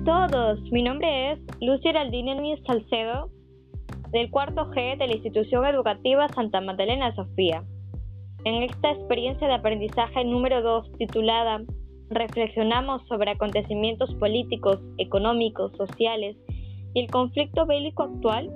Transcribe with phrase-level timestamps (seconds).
[0.00, 3.28] a todos, mi nombre es Lucia Heraldine Núñez Salcedo,
[4.12, 7.64] del cuarto G de la Institución Educativa Santa Magdalena Sofía.
[8.44, 11.62] En esta experiencia de aprendizaje número 2 titulada
[12.08, 16.36] Reflexionamos sobre acontecimientos políticos, económicos, sociales
[16.94, 18.50] y el conflicto bélico actual,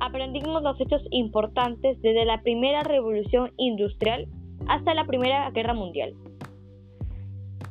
[0.00, 4.26] aprendimos los hechos importantes desde la primera revolución industrial
[4.68, 6.12] hasta la Primera Guerra Mundial,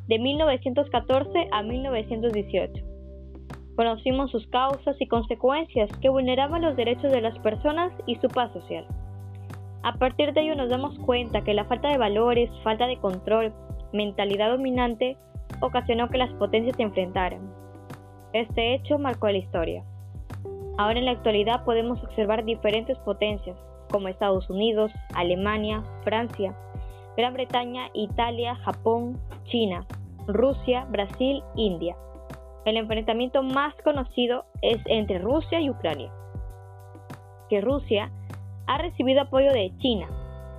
[0.08, 2.91] de 1914 a 1918.
[3.76, 8.52] Conocimos sus causas y consecuencias que vulneraban los derechos de las personas y su paz
[8.54, 8.86] social.
[9.84, 13.54] A partir de ello nos damos cuenta que la falta de valores, falta de control,
[13.94, 15.18] mentalidad dominante
[15.62, 17.52] ocasionó que las potencias se enfrentaran.
[18.34, 19.84] Este hecho marcó la historia.
[20.78, 23.58] Ahora en la actualidad podemos observar diferentes potencias
[23.90, 26.56] como Estados Unidos, Alemania, Francia,
[27.18, 29.86] Gran Bretaña, Italia, Japón, China,
[30.28, 31.96] Rusia, Brasil, India.
[32.64, 36.12] El enfrentamiento más conocido es entre Rusia y Ucrania,
[37.50, 38.12] que Rusia
[38.68, 40.08] ha recibido apoyo de China,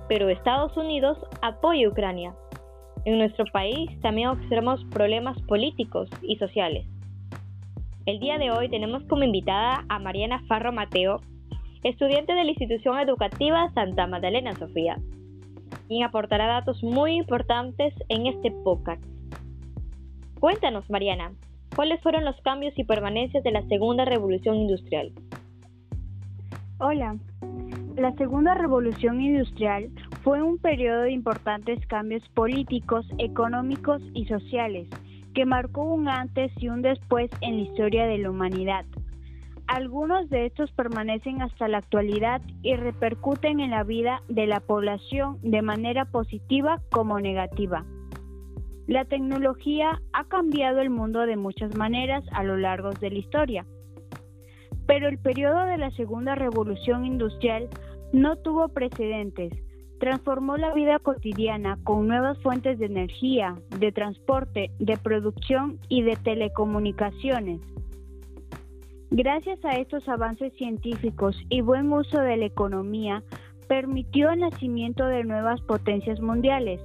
[0.09, 2.35] pero Estados Unidos apoya a Ucrania.
[3.05, 6.85] En nuestro país también observamos problemas políticos y sociales.
[8.05, 11.21] El día de hoy tenemos como invitada a Mariana Farro Mateo,
[11.83, 14.97] estudiante de la institución educativa Santa Magdalena Sofía,
[15.87, 19.03] quien aportará datos muy importantes en este podcast.
[20.39, 21.31] Cuéntanos, Mariana,
[21.75, 25.11] ¿cuáles fueron los cambios y permanencias de la segunda revolución industrial?
[26.79, 27.17] Hola,
[27.95, 29.89] la segunda revolución industrial
[30.23, 34.87] fue un periodo de importantes cambios políticos, económicos y sociales
[35.33, 38.85] que marcó un antes y un después en la historia de la humanidad.
[39.67, 45.39] Algunos de estos permanecen hasta la actualidad y repercuten en la vida de la población
[45.41, 47.85] de manera positiva como negativa.
[48.87, 53.65] La tecnología ha cambiado el mundo de muchas maneras a lo largo de la historia,
[54.85, 57.69] pero el periodo de la segunda revolución industrial
[58.11, 59.53] no tuvo precedentes,
[59.99, 66.17] transformó la vida cotidiana con nuevas fuentes de energía, de transporte, de producción y de
[66.17, 67.61] telecomunicaciones.
[69.11, 73.23] Gracias a estos avances científicos y buen uso de la economía,
[73.69, 76.81] permitió el nacimiento de nuevas potencias mundiales,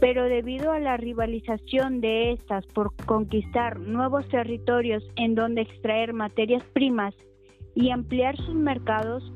[0.00, 6.64] pero debido a la rivalización de estas por conquistar nuevos territorios en donde extraer materias
[6.72, 7.14] primas
[7.74, 9.30] y ampliar sus mercados,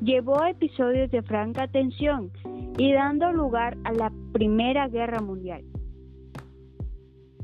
[0.00, 2.30] llevó a episodios de franca tensión
[2.78, 5.62] y dando lugar a la Primera Guerra Mundial.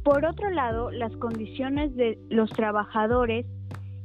[0.02, 3.46] Por otro lado, las condiciones de los trabajadores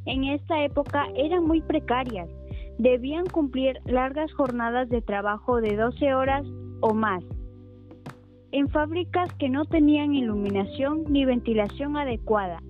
[0.06, 2.30] en esta época eran muy precarias.
[2.78, 6.46] Debían cumplir largas jornadas de trabajo de 12 horas
[6.82, 7.24] o más,
[8.52, 12.62] en fábricas que no tenían iluminación ni ventilación adecuada.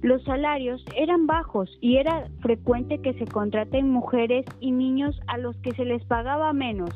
[0.00, 5.56] Los salarios eran bajos y era frecuente que se contraten mujeres y niños a los
[5.58, 6.90] que se les pagaba menos.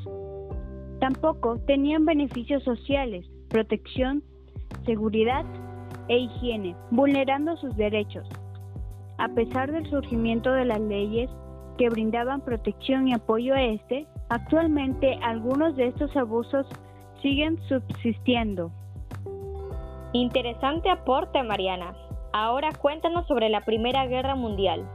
[1.00, 4.22] Tampoco tenían beneficios sociales, protección,
[4.86, 5.44] seguridad
[6.08, 8.28] e higiene, vulnerando sus derechos.
[9.18, 11.28] A pesar del surgimiento de las leyes
[11.78, 16.66] que brindaban protección y apoyo a este, actualmente algunos de estos abusos
[17.22, 18.70] siguen subsistiendo.
[20.12, 21.94] Interesante aporte, Mariana.
[22.32, 24.86] Ahora cuéntanos sobre la Primera Guerra Mundial.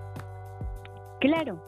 [1.20, 1.60] Claro,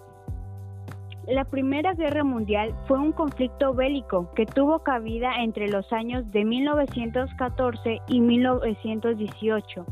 [1.28, 6.44] la Primera Guerra Mundial fue un conflicto bélico que tuvo cabida entre los años de
[6.44, 9.86] 1914 y 1918,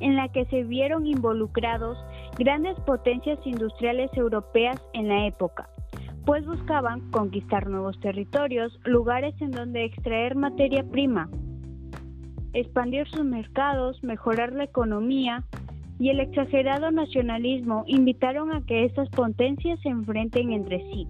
[0.00, 1.96] en la que se vieron involucrados
[2.38, 5.68] grandes potencias industriales europeas en la época,
[6.24, 11.28] pues buscaban conquistar nuevos territorios, lugares en donde extraer materia prima,
[12.52, 15.44] expandir sus mercados, mejorar la economía,
[15.98, 21.06] y el exagerado nacionalismo invitaron a que estas potencias se enfrenten entre sí.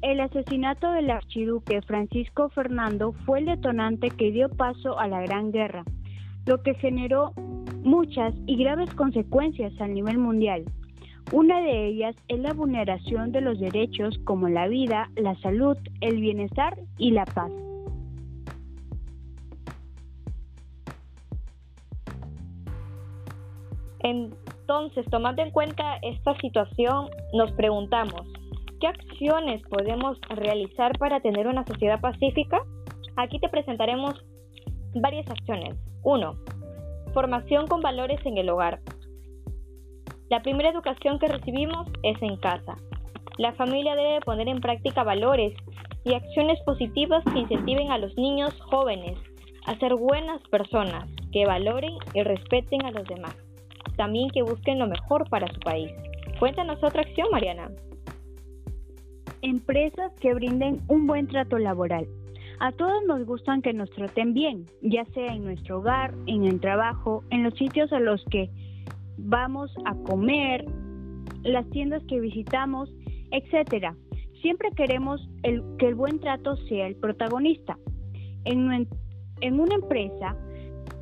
[0.00, 5.50] El asesinato del archiduque Francisco Fernando fue el detonante que dio paso a la Gran
[5.50, 5.84] Guerra,
[6.46, 7.32] lo que generó
[7.82, 10.64] muchas y graves consecuencias a nivel mundial.
[11.30, 16.22] Una de ellas es la vulneración de los derechos como la vida, la salud, el
[16.22, 17.52] bienestar y la paz.
[24.00, 28.22] Entonces, tomando en cuenta esta situación, nos preguntamos,
[28.80, 32.62] ¿qué acciones podemos realizar para tener una sociedad pacífica?
[33.16, 34.14] Aquí te presentaremos
[34.94, 35.76] varias acciones.
[36.04, 36.34] 1.
[37.12, 38.80] Formación con valores en el hogar.
[40.30, 42.76] La primera educación que recibimos es en casa.
[43.38, 45.54] La familia debe poner en práctica valores
[46.04, 49.16] y acciones positivas que incentiven a los niños jóvenes
[49.64, 53.36] a ser buenas personas, que valoren y respeten a los demás.
[53.96, 55.90] también que busquen lo mejor para su país.
[56.38, 57.68] Cuéntanos otra acción, Mariana.
[59.42, 62.06] Empresas que brinden un buen trato laboral.
[62.60, 66.60] A todos nos gustan que nos traten bien, ya sea en nuestro hogar, en el
[66.60, 68.50] trabajo, en los sitios a los que
[69.18, 70.64] vamos a comer,
[71.42, 72.90] las tiendas que visitamos,
[73.30, 73.96] etcétera.
[74.40, 77.76] Siempre queremos que el buen trato sea el protagonista.
[78.44, 78.88] En,
[79.40, 80.36] en una empresa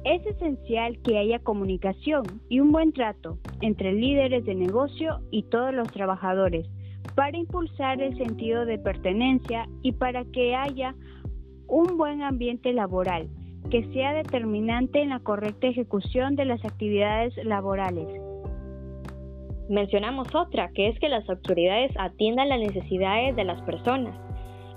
[0.05, 5.75] es esencial que haya comunicación y un buen trato entre líderes de negocio y todos
[5.75, 6.67] los trabajadores
[7.15, 10.95] para impulsar el sentido de pertenencia y para que haya
[11.67, 13.29] un buen ambiente laboral
[13.71, 18.09] que sea determinante en la correcta ejecución de las actividades laborales.
[19.69, 24.15] Mencionamos otra, que es que las autoridades atiendan las necesidades de las personas.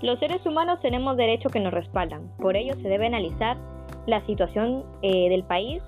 [0.02, 3.56] Los seres humanos tenemos derechos que nos respaldan, por ello se debe analizar
[4.06, 5.82] la situación eh, del país,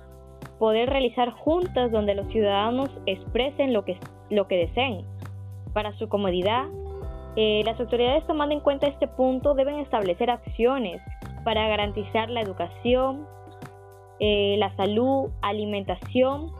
[0.59, 3.97] poder realizar juntas donde los ciudadanos expresen lo que,
[4.29, 5.05] lo que deseen.
[5.73, 6.65] Para su comodidad,
[7.35, 11.01] eh, las autoridades tomando en cuenta este punto deben establecer acciones
[11.43, 13.27] para garantizar la educación,
[14.19, 16.51] eh, la salud, alimentación,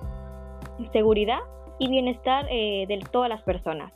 [0.91, 1.39] seguridad
[1.79, 3.91] y bienestar eh, de todas las personas.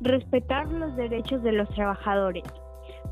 [0.00, 2.44] Respetar los derechos de los trabajadores.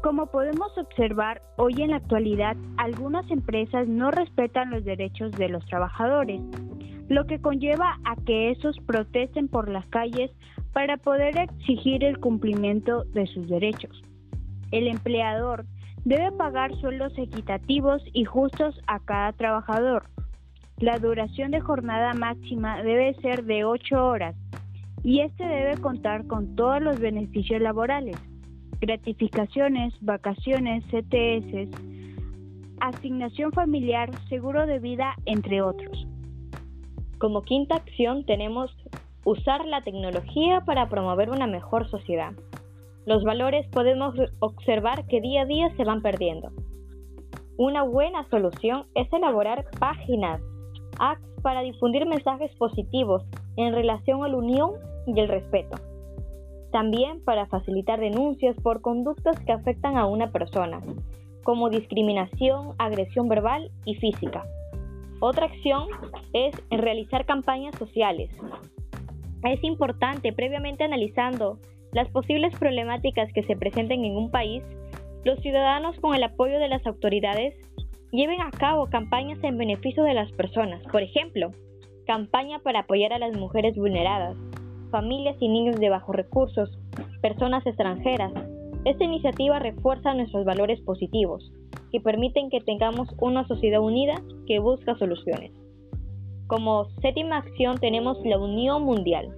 [0.03, 5.65] Como podemos observar, hoy en la actualidad algunas empresas no respetan los derechos de los
[5.67, 6.41] trabajadores
[7.09, 10.31] lo que conlleva a que esos protesten por las calles
[10.75, 14.03] para poder exigir el cumplimiento de sus derechos.
[14.73, 15.65] El empleador
[16.05, 20.11] debe pagar sueldos equitativos y justos a cada trabajador.
[20.81, 24.35] La duración de jornada máxima debe ser de 8 horas
[25.05, 28.17] y este debe contar con todos los beneficios laborales,
[28.81, 31.71] gratificaciones, vacaciones, CTS,
[32.81, 36.07] asignación familiar, seguro de vida, entre otros.
[37.19, 38.75] Como quinta acción tenemos
[39.25, 42.33] usar la tecnología para promover una mejor sociedad.
[43.07, 46.51] Los valores podemos observar que día a día se van perdiendo.
[47.57, 50.41] Una buena solución es elaborar páginas,
[50.99, 53.23] apps para difundir mensajes positivos
[53.57, 54.73] en relación a la unión
[55.07, 55.77] y el respeto.
[56.73, 60.81] También para facilitar denuncias por conductas que afectan a una persona,
[61.45, 64.45] como discriminación, agresión verbal y física.
[65.21, 65.89] Otra acción
[66.33, 68.31] es realizar campañas sociales.
[69.45, 71.59] Es importante, previamente analizando
[71.93, 74.63] las posibles problemáticas que se presenten en un país,
[75.25, 77.55] los ciudadanos con el apoyo de las autoridades
[78.11, 80.83] lleven a cabo campañas en beneficio de las personas.
[80.91, 81.51] Por ejemplo,
[82.07, 84.37] campaña para apoyar a las mujeres vulneradas,
[84.91, 86.71] familias y niños de bajos recursos,
[87.21, 88.33] personas extranjeras.
[88.87, 91.53] Esta iniciativa refuerza nuestros valores positivos,
[91.93, 94.15] que permiten que tengamos una sociedad unida
[94.47, 95.53] que busca soluciones.
[96.47, 99.35] Como séptima acción tenemos la Unión Mundial.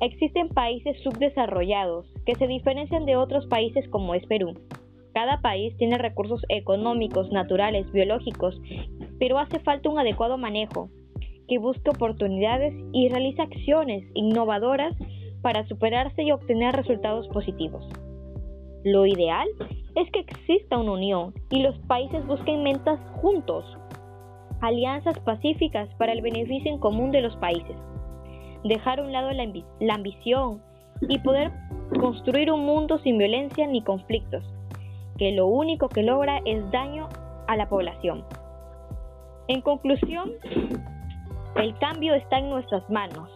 [0.00, 4.54] Existen países subdesarrollados que se diferencian de otros países como es Perú.
[5.14, 8.60] Cada país tiene recursos económicos, naturales, biológicos,
[9.18, 10.90] pero hace falta un adecuado manejo
[11.48, 14.94] que busque oportunidades y realice acciones innovadoras
[15.42, 17.84] para superarse y obtener resultados positivos.
[18.84, 19.48] Lo ideal
[19.96, 23.64] es que exista una unión y los países busquen metas juntos,
[24.62, 27.76] alianzas pacíficas para el beneficio en común de los países,
[28.64, 29.46] dejar a un lado la,
[29.80, 30.62] la ambición
[31.08, 31.50] y poder
[32.00, 34.44] construir un mundo sin violencia ni conflictos,
[35.18, 37.08] que lo único que logra es daño
[37.48, 38.24] a la población.
[39.48, 40.30] En conclusión,
[41.56, 43.28] el cambio está en nuestras manos.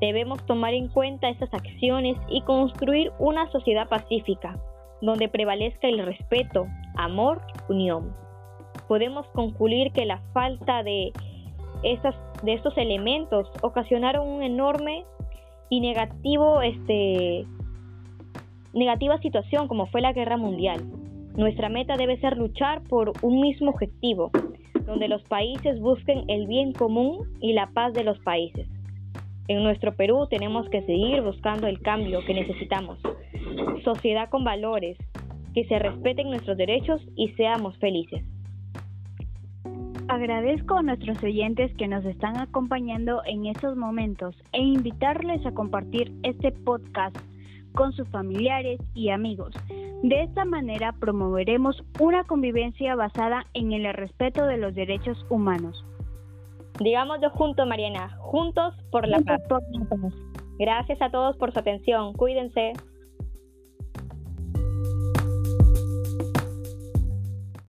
[0.00, 4.58] Debemos tomar en cuenta estas acciones y construir una sociedad pacífica,
[5.00, 8.25] donde prevalezca el respeto, amor, unión.
[8.88, 11.12] Podemos concluir que la falta de,
[11.82, 15.04] esas, de estos elementos ocasionaron un enorme
[15.68, 17.44] y negativo, este,
[18.72, 20.80] negativa situación como fue la guerra mundial.
[21.36, 24.30] Nuestra meta debe ser luchar por un mismo objetivo,
[24.86, 28.68] donde los países busquen el bien común y la paz de los países.
[29.48, 32.98] En nuestro Perú tenemos que seguir buscando el cambio que necesitamos
[33.86, 34.98] sociedad con valores,
[35.54, 38.24] que se respeten nuestros derechos y seamos felices.
[40.16, 46.10] Agradezco a nuestros oyentes que nos están acompañando en estos momentos e invitarles a compartir
[46.22, 47.14] este podcast
[47.74, 49.54] con sus familiares y amigos.
[50.02, 55.84] De esta manera promoveremos una convivencia basada en el respeto de los derechos humanos.
[56.80, 59.42] Digámoslo juntos, Mariana, juntos por la paz.
[60.58, 62.14] Gracias a todos por su atención.
[62.14, 62.72] Cuídense.